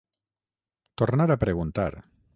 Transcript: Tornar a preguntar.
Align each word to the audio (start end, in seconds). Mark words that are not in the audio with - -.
Tornar 1.01 1.29
a 1.35 1.39
preguntar. 1.45 1.93